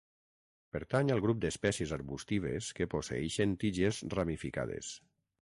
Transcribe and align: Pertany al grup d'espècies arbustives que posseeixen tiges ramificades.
Pertany 0.77 1.11
al 1.15 1.21
grup 1.25 1.43
d'espècies 1.43 1.93
arbustives 1.97 2.71
que 2.81 2.89
posseeixen 2.95 3.55
tiges 3.67 4.03
ramificades. 4.17 4.93